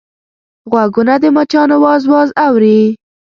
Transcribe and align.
غوږونه 0.71 1.13
د 1.23 1.25
مچانو 1.35 1.75
واز 1.83 2.03
واز 2.11 2.29
اوري 2.45 2.79